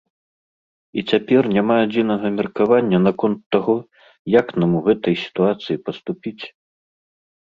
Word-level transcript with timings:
І 0.99 1.01
цяпер 1.09 1.43
няма 1.57 1.75
адзінага 1.85 2.31
меркавання 2.37 2.97
наконт 3.07 3.39
таго, 3.55 3.75
як 4.39 4.47
нам 4.63 4.71
у 4.79 4.83
гэтай 4.87 5.15
сітуацыі 5.25 5.81
паступіць. 5.91 6.43